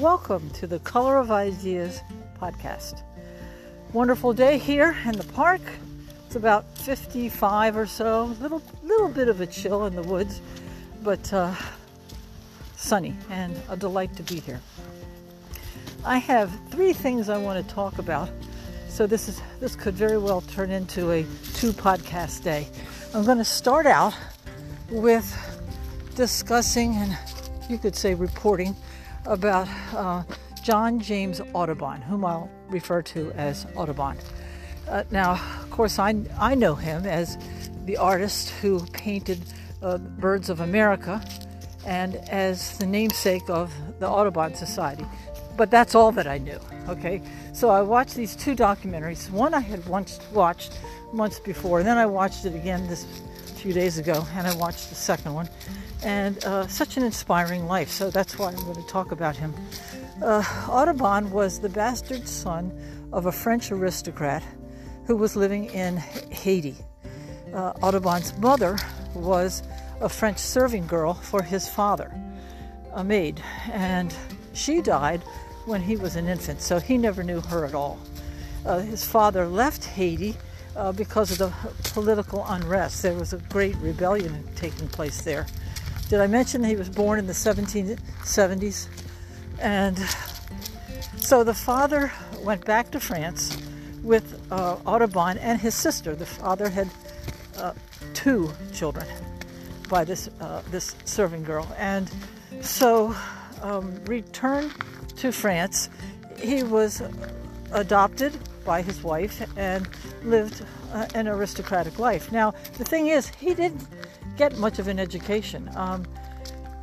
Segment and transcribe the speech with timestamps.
[0.00, 2.00] Welcome to the Color of Ideas
[2.40, 3.02] podcast.
[3.92, 5.60] Wonderful day here in the park.
[6.24, 10.40] It's about 55 or so, little little bit of a chill in the woods,
[11.02, 11.54] but uh,
[12.76, 14.62] sunny and a delight to be here.
[16.02, 18.30] I have three things I want to talk about,
[18.88, 22.66] so this is this could very well turn into a two podcast day.
[23.12, 24.14] I'm going to start out
[24.88, 25.28] with
[26.14, 27.18] discussing and
[27.68, 28.74] you could say reporting
[29.26, 30.22] about uh,
[30.62, 34.16] John James Audubon, whom I'll refer to as Audubon.
[34.88, 37.38] Uh, now, of course, I, I know him as
[37.84, 39.40] the artist who painted
[39.82, 41.22] uh, Birds of America
[41.86, 45.06] and as the namesake of the Audubon Society.
[45.56, 47.22] But that's all that I knew, okay?
[47.52, 49.30] So I watched these two documentaries.
[49.30, 50.78] One I had once watched
[51.12, 53.06] months before, and then I watched it again this
[53.56, 55.48] few days ago, and I watched the second one.
[56.02, 59.54] And uh, such an inspiring life, so that's why I'm going to talk about him.
[60.22, 62.72] Uh, Audubon was the bastard son
[63.12, 64.42] of a French aristocrat
[65.06, 66.76] who was living in Haiti.
[67.52, 68.78] Uh, Audubon's mother
[69.14, 69.62] was
[70.00, 72.12] a French serving girl for his father,
[72.94, 73.42] a maid,
[73.72, 74.14] and
[74.52, 75.20] she died
[75.66, 77.98] when he was an infant, so he never knew her at all.
[78.64, 80.36] Uh, his father left Haiti
[80.76, 81.52] uh, because of the
[81.90, 83.02] political unrest.
[83.02, 85.46] There was a great rebellion taking place there.
[86.10, 88.88] Did I mention he was born in the 1770s?
[89.60, 89.96] And
[91.18, 92.10] so the father
[92.42, 93.56] went back to France
[94.02, 96.16] with uh, Audubon and his sister.
[96.16, 96.90] The father had
[97.56, 97.74] uh,
[98.12, 99.06] two children
[99.88, 102.10] by this uh, this serving girl, and
[102.60, 103.14] so
[103.62, 104.72] um, returned
[105.18, 105.90] to France.
[106.42, 107.02] He was
[107.70, 109.88] adopted by his wife and
[110.24, 112.32] lived uh, an aristocratic life.
[112.32, 113.86] Now, the thing is, he didn't
[114.40, 115.68] get much of an education.
[115.76, 116.02] Um,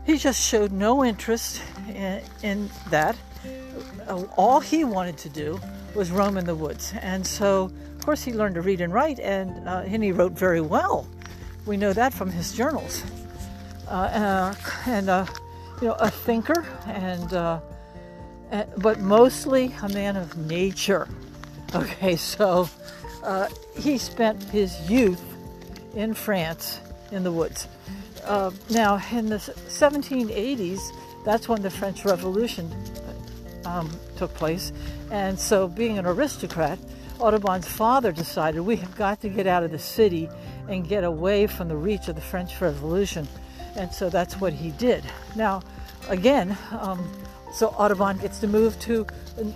[0.05, 3.17] he just showed no interest in, in that.
[4.07, 5.59] Uh, all he wanted to do
[5.95, 6.93] was roam in the woods.
[7.01, 10.33] And so, of course, he learned to read and write, and, uh, and he wrote
[10.33, 11.07] very well.
[11.65, 13.03] We know that from his journals.
[13.87, 14.55] Uh, uh
[14.85, 15.25] and, uh,
[15.81, 17.59] you know, a thinker, and, uh,
[18.77, 21.07] but mostly a man of nature.
[21.73, 22.69] Okay, so
[23.75, 25.23] he spent his youth
[25.95, 26.81] in France
[27.11, 27.67] in the woods.
[28.23, 30.79] Uh, now, in the 1780s,
[31.23, 32.71] that's when the French Revolution
[33.65, 34.71] um, took place.
[35.11, 36.79] And so, being an aristocrat,
[37.19, 40.29] Audubon's father decided we have got to get out of the city
[40.69, 43.27] and get away from the reach of the French Revolution.
[43.75, 45.03] And so that's what he did.
[45.35, 45.61] Now,
[46.09, 47.09] again, um,
[47.53, 49.05] so Audubon gets to move to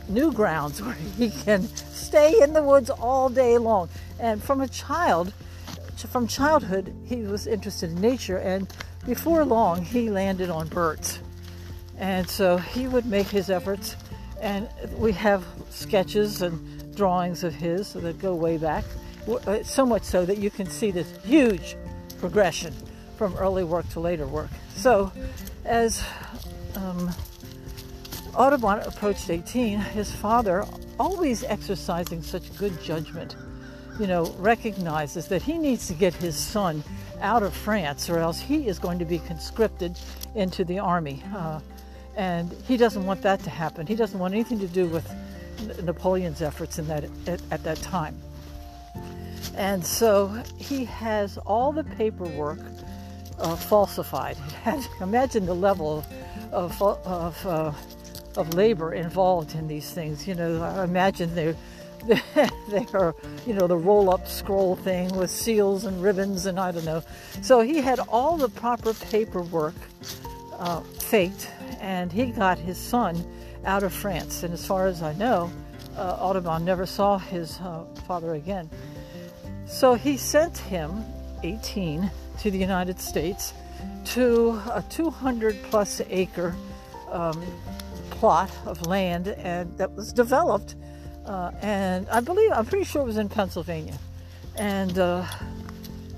[0.07, 3.89] new grounds where he can stay in the woods all day long.
[4.19, 5.33] And from a child,
[6.07, 8.71] from childhood, he was interested in nature, and
[9.05, 11.19] before long, he landed on birds.
[11.97, 13.95] And so he would make his efforts,
[14.41, 14.67] and
[14.97, 18.83] we have sketches and drawings of his that go way back,
[19.27, 21.75] uh, so much so that you can see this huge
[22.19, 22.73] progression
[23.17, 24.49] from early work to later work.
[24.75, 25.11] So,
[25.65, 26.03] as
[26.75, 27.11] um,
[28.35, 30.65] Audubon approached 18, his father,
[30.99, 33.35] always exercising such good judgment,
[34.01, 36.83] you know, recognizes that he needs to get his son
[37.21, 39.97] out of France or else he is going to be conscripted
[40.33, 41.23] into the army.
[41.35, 41.59] Uh,
[42.15, 43.85] and he doesn't want that to happen.
[43.85, 45.07] He doesn't want anything to do with
[45.83, 48.19] Napoleon's efforts in that, at, at that time.
[49.55, 52.59] And so he has all the paperwork
[53.37, 54.37] uh, falsified.
[55.01, 56.03] Imagine the level
[56.51, 57.71] of, of, of uh,
[58.37, 60.27] of labor involved in these things.
[60.27, 61.55] You know, imagine they're
[62.69, 66.85] they are, you know, the roll-up scroll thing with seals and ribbons and I don't
[66.85, 67.03] know.
[67.41, 69.75] So he had all the proper paperwork
[70.57, 73.23] uh, faked, and he got his son
[73.65, 74.43] out of France.
[74.43, 75.51] And as far as I know,
[75.97, 78.69] uh, Audubon never saw his uh, father again.
[79.65, 81.03] So he sent him,
[81.43, 83.53] 18, to the United States
[84.05, 86.55] to a 200 plus acre
[87.11, 87.41] um,
[88.09, 90.75] plot of land and that was developed,
[91.25, 93.97] uh, and I believe I'm pretty sure it was in Pennsylvania,
[94.55, 95.25] and uh,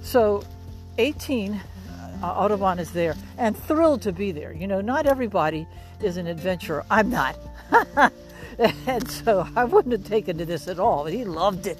[0.01, 0.43] so
[0.97, 1.59] 18
[2.21, 4.53] uh, Audubon is there and thrilled to be there.
[4.53, 5.67] You know, not everybody
[6.01, 6.85] is an adventurer.
[6.89, 7.37] I'm not.
[8.87, 11.03] and so I wouldn't have taken to this at all.
[11.03, 11.79] But He loved it.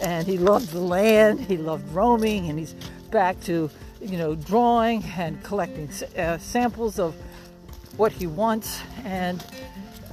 [0.00, 2.74] And he loved the land, he loved roaming, and he's
[3.10, 3.68] back to,
[4.00, 7.16] you know, drawing and collecting uh, samples of
[7.96, 9.44] what he wants, and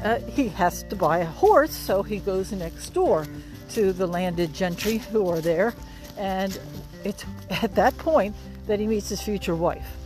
[0.03, 3.25] uh, he has to buy a horse, so he goes next door
[3.69, 5.73] to the landed gentry who are there,
[6.17, 6.59] and
[7.03, 8.35] it's at that point
[8.67, 9.97] that he meets his future wife.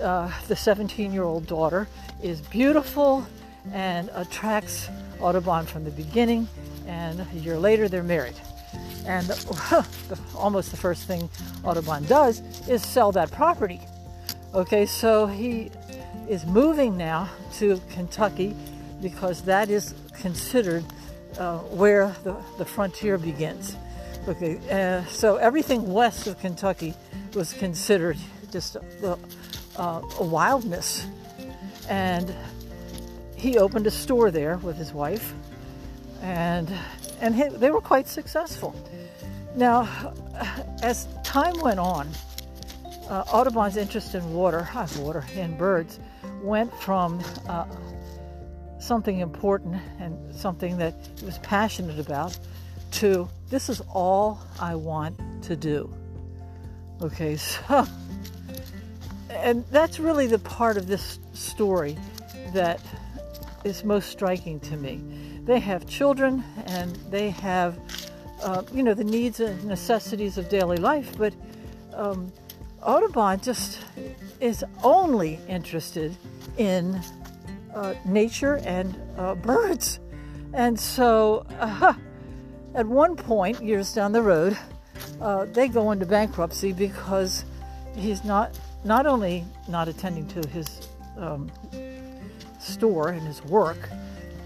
[0.00, 1.88] Uh, the 17 year old daughter
[2.22, 3.26] is beautiful
[3.72, 4.88] and attracts
[5.20, 6.48] Audubon from the beginning.
[6.86, 8.36] And a year later, they're married.
[9.06, 11.28] And the, almost the first thing
[11.64, 13.80] Audubon does is sell that property.
[14.54, 15.70] Okay, so he
[16.28, 18.54] is moving now to Kentucky
[19.00, 20.84] because that is considered
[21.38, 23.76] uh, where the, the frontier begins.
[24.28, 26.94] Okay, uh, so everything west of Kentucky
[27.34, 28.16] was considered
[28.50, 29.18] just a,
[29.76, 31.06] uh, a wildness.
[31.88, 32.34] And
[33.36, 35.34] he opened a store there with his wife,
[36.22, 36.72] and
[37.20, 38.74] and he, they were quite successful.
[39.54, 39.88] Now,
[40.82, 42.08] as time went on,
[43.08, 46.00] uh, Audubon's interest in water, water in birds,
[46.42, 47.66] went from uh,
[48.86, 52.38] something important and something that he was passionate about
[52.92, 55.92] to this is all I want to do.
[57.02, 57.86] Okay, so,
[59.30, 61.96] and that's really the part of this story
[62.52, 62.80] that
[63.64, 65.00] is most striking to me.
[65.44, 67.78] They have children and they have,
[68.42, 71.34] uh, you know, the needs and necessities of daily life, but
[71.94, 72.32] um,
[72.82, 73.80] Audubon just
[74.40, 76.16] is only interested
[76.56, 77.00] in
[77.76, 80.00] uh, nature and uh, birds.
[80.54, 81.92] And so, uh,
[82.74, 84.56] at one point, years down the road,
[85.20, 87.44] uh, they go into bankruptcy because
[87.94, 90.88] he's not not only not attending to his
[91.18, 91.50] um,
[92.58, 93.90] store and his work,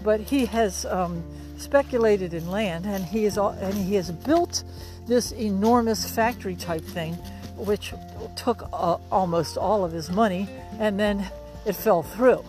[0.03, 1.23] but he has um,
[1.57, 4.63] speculated in land and he is and he has built
[5.07, 7.13] this enormous factory type thing,
[7.55, 7.93] which
[8.35, 10.49] took uh, almost all of his money,
[10.79, 11.25] and then
[11.65, 12.43] it fell through.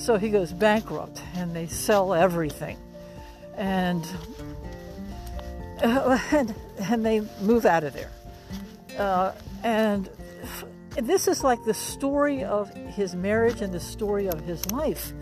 [0.00, 2.78] So he goes bankrupt, and they sell everything,
[3.58, 4.02] and
[5.82, 8.10] uh, and, and they move out of there.
[8.98, 9.32] Uh,
[9.62, 10.08] and
[10.96, 15.12] this is like the story of his marriage and the story of his life.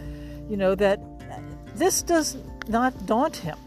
[0.48, 1.00] You know, that
[1.74, 2.36] this does
[2.68, 3.58] not daunt him.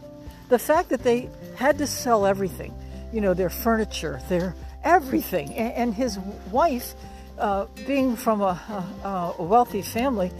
[0.48, 2.74] The fact that they had to sell everything,
[3.12, 6.18] you know, their furniture, their everything, and, and his
[6.50, 6.94] wife,
[7.38, 8.58] uh, being from a,
[9.04, 10.32] a, a wealthy family,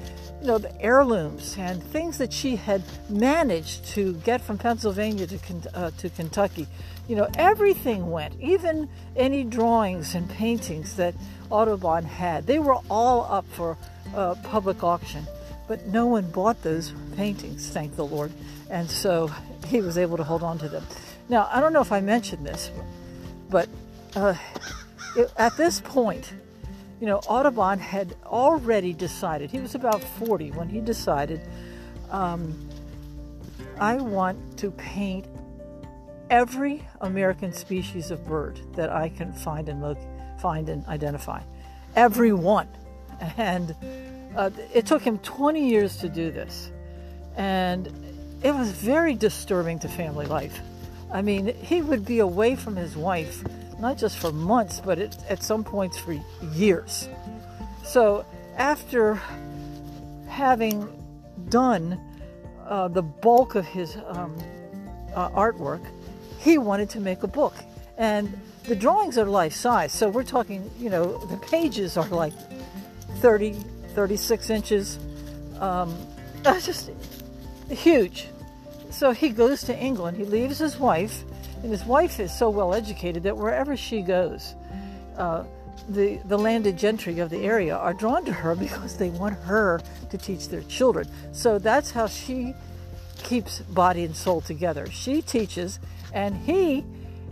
[0.42, 5.38] you know, the heirlooms and things that she had managed to get from Pennsylvania to,
[5.72, 6.66] uh, to Kentucky.
[7.06, 11.14] You know, everything went, even any drawings and paintings that
[11.48, 12.48] Audubon had.
[12.48, 13.78] They were all up for
[14.16, 15.24] uh, public auction,
[15.68, 18.32] but no one bought those paintings, thank the Lord.
[18.68, 19.30] And so
[19.68, 20.84] he was able to hold on to them.
[21.28, 22.72] Now, I don't know if I mentioned this,
[23.48, 23.68] but
[24.16, 24.34] uh,
[25.16, 26.32] it, at this point,
[27.02, 31.40] you know, Audubon had already decided, he was about 40 when he decided,
[32.12, 32.56] um,
[33.76, 35.26] I want to paint
[36.30, 39.98] every American species of bird that I can find and look,
[40.40, 41.42] find and identify.
[41.96, 42.68] Every one.
[43.36, 43.74] And
[44.36, 46.70] uh, it took him 20 years to do this.
[47.36, 47.88] And
[48.44, 50.60] it was very disturbing to family life.
[51.12, 53.42] I mean, he would be away from his wife
[53.78, 56.16] not just for months, but it, at some points for
[56.52, 57.08] years.
[57.84, 58.24] So
[58.56, 59.20] after
[60.28, 60.88] having
[61.48, 62.00] done
[62.66, 64.36] uh, the bulk of his um,
[65.14, 65.84] uh, artwork,
[66.38, 67.54] he wanted to make a book.
[67.98, 69.92] And the drawings are life size.
[69.92, 72.32] So we're talking, you know, the pages are like
[73.16, 73.52] 30,
[73.94, 74.98] 36 inches.
[75.60, 75.94] Um,
[76.44, 76.90] just
[77.68, 78.28] huge.
[78.90, 80.16] So he goes to England.
[80.16, 81.24] He leaves his wife
[81.62, 84.54] and his wife is so well educated that wherever she goes,
[85.16, 85.44] uh,
[85.88, 89.80] the, the landed gentry of the area are drawn to her because they want her
[90.10, 91.08] to teach their children.
[91.32, 92.54] So that's how she
[93.22, 94.90] keeps body and soul together.
[94.90, 95.78] She teaches,
[96.12, 96.84] and he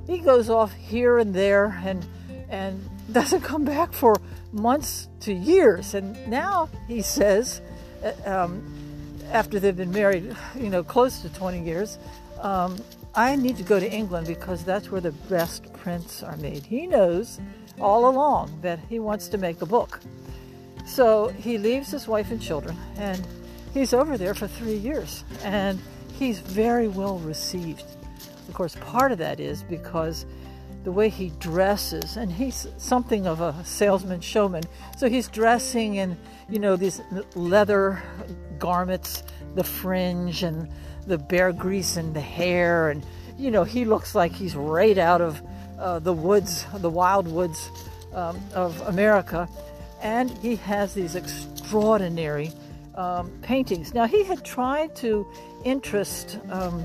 [0.07, 2.05] he goes off here and there and
[2.49, 4.17] and doesn't come back for
[4.53, 5.95] months to years.
[5.95, 7.61] And now he says,
[8.05, 8.65] uh, um,
[9.33, 11.99] after they've been married, you know, close to 20 years,
[12.41, 12.77] um,
[13.15, 16.65] I need to go to England because that's where the best prints are made.
[16.65, 17.41] He knows
[17.81, 20.01] all along that he wants to make a book.
[20.87, 23.27] So he leaves his wife and children and
[23.75, 25.81] he's over there for three years and
[26.19, 27.85] he's very well received.
[28.49, 30.27] Of course, part of that is because
[30.85, 34.63] the way he dresses, and he's something of a salesman showman.
[34.97, 36.17] So he's dressing in,
[36.49, 37.03] you know, these
[37.35, 38.03] leather
[38.59, 39.23] garments,
[39.55, 40.71] the fringe and
[41.11, 43.05] the bear grease and the hair, and
[43.37, 45.43] you know he looks like he's right out of
[45.79, 47.69] uh, the woods, the wild woods
[48.15, 49.49] um, of America,
[50.03, 52.53] and he has these extraordinary
[52.95, 53.93] um, paintings.
[53.93, 55.27] Now he had tried to
[55.65, 56.85] interest um,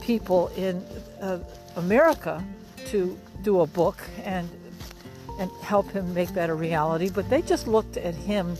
[0.00, 0.82] people in
[1.20, 1.38] uh,
[1.76, 2.42] America
[2.86, 4.48] to do a book and
[5.38, 8.56] and help him make that a reality, but they just looked at him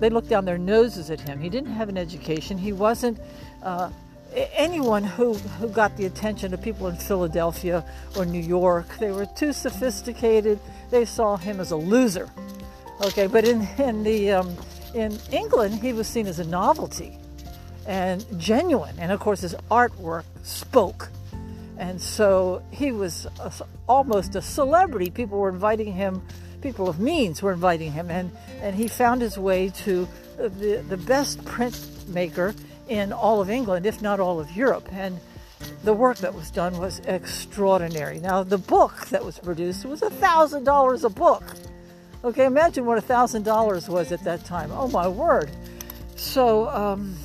[0.00, 1.38] they looked down their noses at him.
[1.38, 2.56] He didn't have an education.
[2.56, 3.18] He wasn't
[3.62, 3.90] uh,
[4.34, 7.84] anyone who, who got the attention of people in Philadelphia
[8.16, 8.86] or New York.
[8.98, 10.58] They were too sophisticated.
[10.90, 12.30] They saw him as a loser.
[13.02, 14.56] Okay, but in, in, the, um,
[14.94, 17.18] in England, he was seen as a novelty
[17.86, 18.94] and genuine.
[18.98, 21.08] And of course, his artwork spoke.
[21.78, 23.52] And so he was a,
[23.88, 25.10] almost a celebrity.
[25.10, 26.22] People were inviting him,
[26.60, 30.06] people of means were inviting him, and, and he found his way to
[30.36, 32.54] the, the best printmaker
[32.90, 34.88] in all of England, if not all of Europe.
[34.92, 35.18] And
[35.84, 38.18] the work that was done was extraordinary.
[38.18, 41.44] Now, the book that was produced was $1,000 a book.
[42.24, 44.70] Okay, imagine what $1,000 was at that time.
[44.72, 45.50] Oh, my word.
[46.16, 47.16] So, um,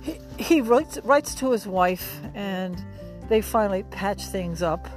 [0.00, 2.82] he, he writes, writes to his wife, and
[3.28, 4.88] they finally patch things up.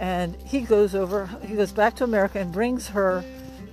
[0.00, 3.24] And he goes over, he goes back to America and brings her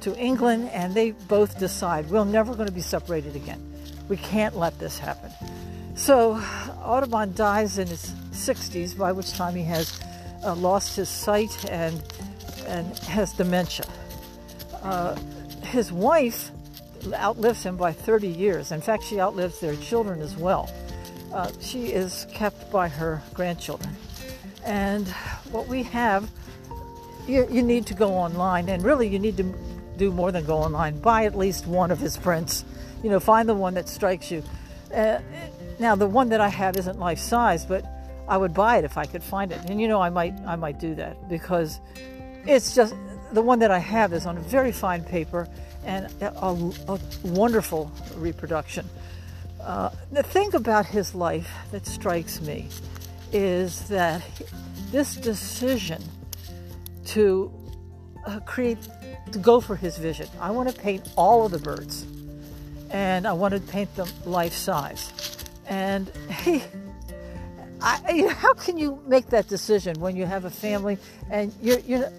[0.02, 3.71] to England, and they both decide we're never going to be separated again.
[4.12, 5.32] We can't let this happen.
[5.96, 6.34] So
[6.84, 10.02] Audubon dies in his 60s, by which time he has
[10.44, 12.04] uh, lost his sight and,
[12.68, 13.86] and has dementia.
[14.84, 15.16] Uh,
[15.64, 16.52] his wife
[17.14, 18.74] outlives him by 30 years.
[18.74, 20.70] In fact, she outlives their children as well.
[21.32, 23.96] Uh, she is kept by her grandchildren.
[24.66, 25.08] And
[25.52, 26.30] what we have,
[27.30, 29.56] you, you need to go online, and really you need to
[29.96, 31.00] do more than go online.
[31.00, 32.66] Buy at least one of his prints
[33.04, 34.44] you know, find the one that strikes you.
[34.94, 35.20] Uh,
[35.80, 37.86] now, the one that I have isn't life size, but
[38.28, 39.60] I would buy it if I could find it.
[39.70, 41.80] And you know, I might, I might do that because
[42.46, 42.94] it's just
[43.32, 45.48] the one that I have is on a very fine paper
[45.86, 48.88] and a, a wonderful reproduction.
[49.60, 52.68] Uh, the thing about his life that strikes me
[53.32, 54.22] is that
[54.92, 56.02] this decision
[57.06, 57.52] to
[58.26, 58.78] uh, create,
[59.32, 60.28] to go for his vision.
[60.40, 62.06] I want to paint all of the birds
[62.92, 65.12] and I wanted to paint them life size.
[65.68, 66.12] And
[66.44, 66.64] he,
[67.82, 70.98] I, how can you make that decision when you have a family
[71.30, 72.12] and you're, you're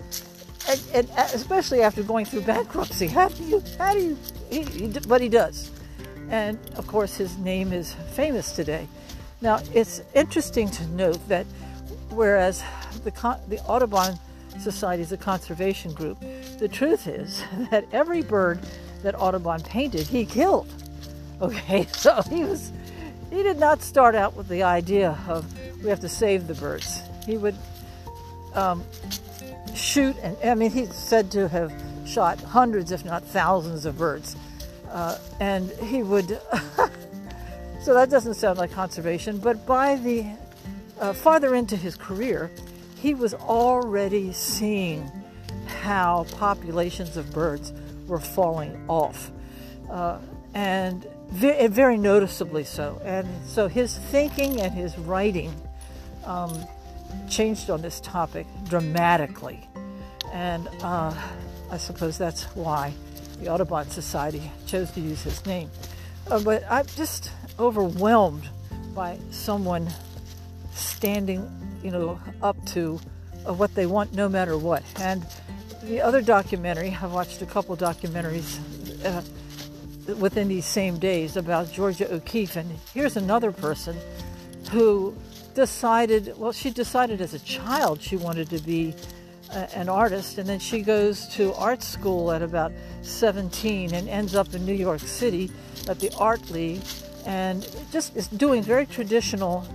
[0.68, 3.06] and, and especially after going through bankruptcy?
[3.06, 4.18] How do you, how do you,
[4.50, 5.70] he, he, but he does.
[6.30, 8.86] And of course, his name is famous today.
[9.40, 11.46] Now, it's interesting to note that
[12.10, 12.62] whereas
[13.04, 13.10] the,
[13.48, 14.18] the Audubon
[14.60, 16.18] Society is a conservation group,
[16.58, 18.60] the truth is that every bird
[19.02, 20.68] that Audubon painted, he killed.
[21.40, 22.72] Okay, so he was
[23.30, 25.46] he did not start out with the idea of
[25.82, 27.02] we have to save the birds.
[27.26, 27.56] He would
[28.54, 28.84] um,
[29.74, 31.72] shoot, and I mean, he's said to have
[32.06, 34.36] shot hundreds, if not thousands, of birds.
[34.90, 36.28] Uh, and he would,
[37.80, 40.26] so that doesn't sound like conservation, but by the
[41.00, 42.50] uh, farther into his career,
[42.96, 45.10] he was already seeing
[45.80, 47.72] how populations of birds
[48.06, 49.30] were falling off,
[49.90, 50.18] uh,
[50.54, 53.00] and very, very, noticeably so.
[53.04, 55.54] And so his thinking and his writing
[56.24, 56.52] um,
[57.28, 59.66] changed on this topic dramatically,
[60.32, 61.14] and uh,
[61.70, 62.92] I suppose that's why
[63.40, 65.70] the Audubon Society chose to use his name.
[66.30, 68.48] Uh, but I'm just overwhelmed
[68.94, 69.88] by someone
[70.74, 71.50] standing,
[71.82, 73.00] you know, up to
[73.46, 74.82] uh, what they want no matter what.
[75.00, 75.26] And
[75.82, 78.58] the other documentary, I've watched a couple documentaries
[79.04, 79.22] uh,
[80.14, 83.96] within these same days about Georgia O'Keeffe, and here's another person
[84.70, 85.16] who
[85.54, 88.94] decided, well, she decided as a child she wanted to be
[89.50, 92.72] a, an artist, and then she goes to art school at about
[93.02, 95.50] 17 and ends up in New York City
[95.88, 96.82] at the Art League,
[97.26, 99.66] and just is doing very traditional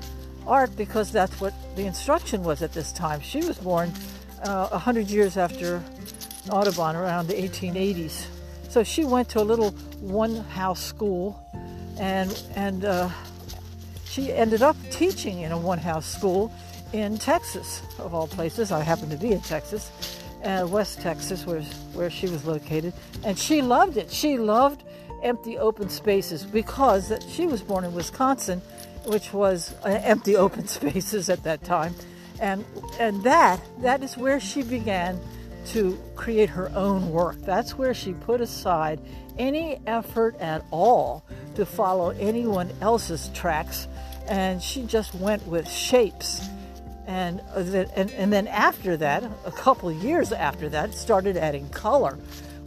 [0.48, 3.20] art because that's what the instruction was at this time.
[3.20, 3.92] She was born
[4.44, 5.84] uh, 100 years after
[6.50, 8.28] Audubon, around the 1880s.
[8.70, 11.40] So she went to a little one-house school,
[12.00, 13.10] and and uh,
[14.06, 16.52] she ended up teaching in a one-house school
[16.94, 18.72] in Texas, of all places.
[18.72, 21.62] I happen to be in Texas, uh, West Texas, where
[21.94, 24.12] where she was located, and she loved it.
[24.12, 24.84] She loved
[25.24, 28.62] empty open spaces because she was born in Wisconsin,
[29.06, 31.96] which was uh, empty open spaces at that time
[32.40, 32.66] and
[33.00, 35.20] and that that is where she began
[35.68, 37.36] to create her own work.
[37.42, 39.00] That's where she put aside
[39.38, 41.26] any effort at all
[41.56, 43.88] to follow anyone else's tracks.
[44.28, 46.42] And she just went with shapes.
[47.06, 52.18] And, and, and then after that a couple years after that started adding color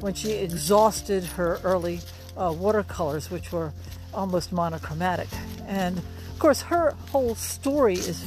[0.00, 2.00] when she exhausted her early
[2.38, 3.72] uh, watercolors which were
[4.14, 5.28] almost monochromatic.
[5.66, 8.24] And of course her whole story is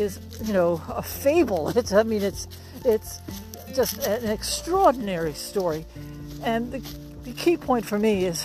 [0.00, 1.68] is you know a fable.
[1.76, 2.48] It's I mean it's
[2.84, 3.20] it's
[3.74, 5.86] just an extraordinary story,
[6.42, 6.78] and the,
[7.24, 8.44] the key point for me is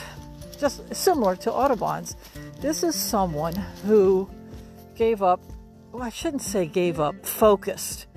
[0.59, 2.15] just similar to Audubon's.
[2.61, 3.53] This is someone
[3.85, 4.29] who
[4.95, 5.41] gave up,
[5.91, 8.07] well, I shouldn't say gave up, focused.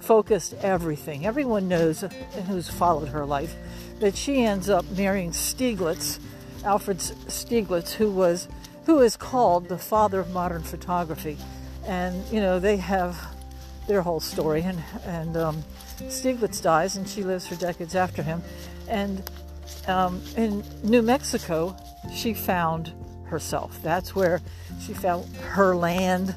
[0.00, 1.24] Focused everything.
[1.24, 2.04] Everyone knows
[2.46, 3.54] who's followed her life
[4.00, 6.18] that she ends up marrying Stieglitz,
[6.64, 8.48] Alfred Stieglitz, who was
[8.84, 11.38] who is called the father of modern photography.
[11.86, 13.18] And you know they have
[13.86, 15.64] their whole story, and and um,
[15.98, 18.42] Stieglitz dies, and she lives for decades after him.
[18.88, 19.28] And
[19.86, 21.76] um, in New Mexico,
[22.12, 22.92] she found
[23.26, 23.78] herself.
[23.82, 24.40] That's where
[24.80, 26.34] she found her land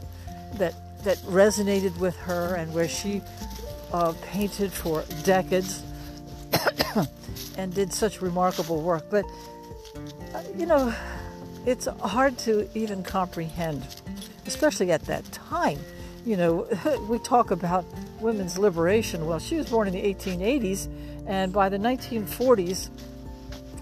[0.56, 3.22] that that resonated with her, and where she
[3.94, 5.84] uh, painted for decades
[7.58, 9.06] and did such remarkable work.
[9.10, 9.26] But
[10.34, 10.94] uh, you know,
[11.66, 13.86] it's hard to even comprehend,
[14.48, 15.80] especially at that time.
[16.26, 17.86] You know, we talk about
[18.20, 19.28] women's liberation.
[19.28, 20.88] Well, she was born in the 1880s,
[21.28, 22.90] and by the 1940s,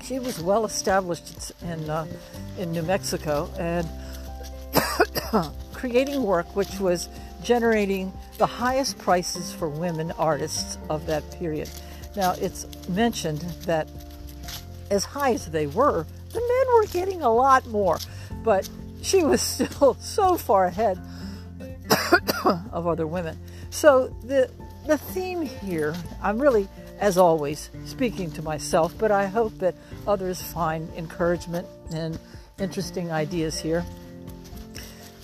[0.03, 2.05] she was well established in uh,
[2.57, 3.87] in New Mexico and
[5.73, 7.09] creating work which was
[7.43, 11.69] generating the highest prices for women artists of that period.
[12.15, 13.87] Now, it's mentioned that
[14.89, 17.97] as high as they were, the men were getting a lot more,
[18.43, 18.69] but
[19.05, 20.99] she was still so far ahead
[22.71, 23.37] of other women.
[23.69, 24.49] So the
[24.85, 26.67] the theme here, I'm really,
[26.99, 29.73] as always, speaking to myself, but I hope that
[30.05, 32.19] others find encouragement and
[32.59, 33.83] interesting ideas here.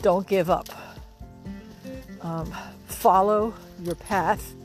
[0.01, 0.67] Don't give up.
[2.21, 2.51] Um,
[2.87, 4.55] follow your path.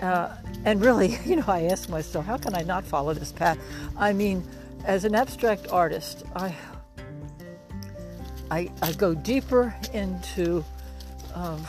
[0.00, 0.34] Uh,
[0.64, 3.58] and really, you know, I ask myself, how can I not follow this path?
[3.98, 4.42] I mean,
[4.86, 6.54] as an abstract artist, I
[8.50, 10.64] I, I go deeper into
[11.34, 11.64] um,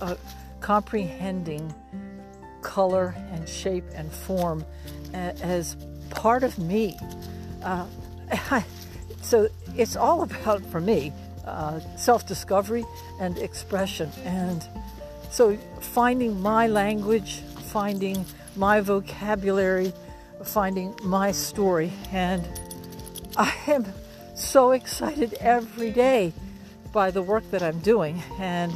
[0.00, 0.14] uh,
[0.60, 1.72] comprehending
[2.62, 4.64] color and shape and form
[5.12, 5.76] as
[6.10, 6.96] part of me.
[7.62, 7.86] Uh,
[9.22, 11.12] so it's all about, for me,
[11.46, 12.84] uh, self discovery
[13.20, 14.10] and expression.
[14.24, 14.66] And
[15.30, 17.40] so finding my language,
[17.72, 18.24] finding
[18.56, 19.92] my vocabulary,
[20.44, 21.92] finding my story.
[22.12, 22.46] And
[23.36, 23.86] I am
[24.38, 26.32] so excited every day
[26.92, 28.72] by the work that I'm doing and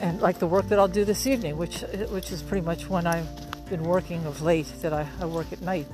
[0.00, 3.06] and like the work that I'll do this evening, which which is pretty much when
[3.06, 3.28] I've
[3.70, 5.86] been working of late, that I, I work at night.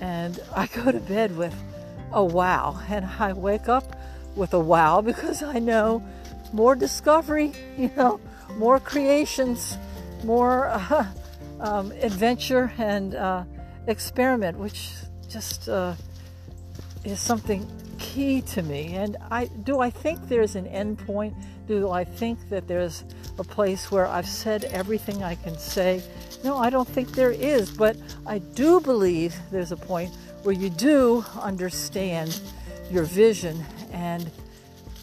[0.00, 1.54] And I go to bed with
[2.12, 3.96] a wow, and I wake up
[4.36, 6.02] with a wow because I know
[6.52, 8.20] more discovery, you know,
[8.56, 9.76] more creations,
[10.24, 11.06] more uh,
[11.60, 13.44] um, adventure and uh,
[13.88, 14.92] experiment, which
[15.28, 15.94] just uh,
[17.04, 17.68] is something
[17.98, 18.94] key to me.
[18.94, 21.34] And I do I think there's an end point?
[21.66, 23.04] Do I think that there's
[23.38, 26.02] a place where I've said everything I can say?
[26.44, 30.70] No, I don't think there is, but I do believe there's a point where you
[30.70, 32.40] do understand
[32.90, 34.30] your vision and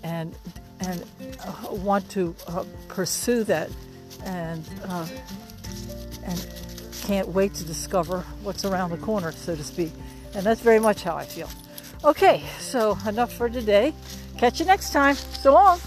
[0.04, 0.36] and
[0.80, 1.04] and
[1.46, 3.70] uh, want to uh, pursue that
[4.24, 5.08] and uh,
[6.26, 6.48] and
[7.02, 9.92] can't wait to discover what's around the corner, so to speak.
[10.36, 11.50] And that's very much how I feel.
[12.04, 13.94] Okay, so enough for today.
[14.38, 15.16] Catch you next time.
[15.16, 15.80] So long.